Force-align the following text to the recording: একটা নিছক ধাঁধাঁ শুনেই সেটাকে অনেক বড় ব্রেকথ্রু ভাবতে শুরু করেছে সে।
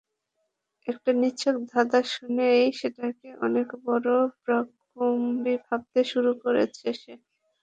একটা 0.87 1.11
নিছক 1.21 1.55
ধাঁধাঁ 1.71 2.03
শুনেই 2.13 2.63
সেটাকে 2.79 3.27
অনেক 3.45 3.67
বড় 3.85 4.09
ব্রেকথ্রু 4.41 5.05
ভাবতে 5.65 5.99
শুরু 6.11 6.31
করেছে 6.43 6.87
সে। 6.93 7.13